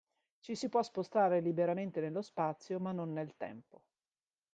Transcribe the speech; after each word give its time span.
Ci 0.39 0.55
si 0.55 0.67
può 0.67 0.81
spostare 0.81 1.41
liberamente 1.41 2.01
nello 2.01 2.23
spazio 2.23 2.79
ma 2.79 2.91
non 2.91 3.13
nel 3.13 3.35
tempo. 3.37 3.83